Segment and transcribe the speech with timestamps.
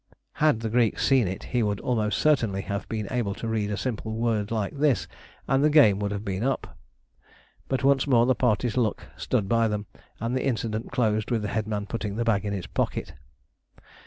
[0.41, 3.77] Had the Greek seen it, he would almost certainly have been able to read a
[3.77, 5.07] simple word like this,
[5.47, 6.75] and the game would have been up.
[7.67, 9.85] But once more the party's luck stood by them,
[10.19, 13.13] and the incident closed with the headman putting the bag in his pocket.